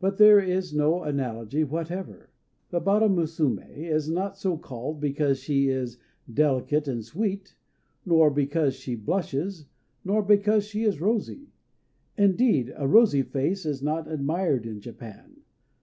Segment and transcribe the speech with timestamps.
[0.00, 2.30] But there is no analogy whatever.
[2.70, 5.98] The Bara Musumé is not so called because she is
[6.32, 7.54] delicate and sweet,
[8.06, 9.66] nor because she blushes,
[10.02, 11.50] nor because she is rosy;
[12.16, 15.42] indeed, a rosy face is not admired in Japan.